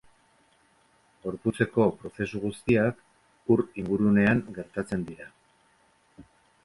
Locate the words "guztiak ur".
2.45-3.63